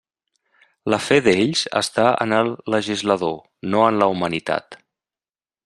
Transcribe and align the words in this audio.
La 0.93 0.97
fe 1.07 1.17
d'ells 1.27 1.61
està 1.81 2.07
en 2.25 2.33
el 2.39 2.49
legislador, 2.77 3.37
no 3.75 3.85
en 3.91 4.01
la 4.05 4.09
humanitat. 4.15 4.81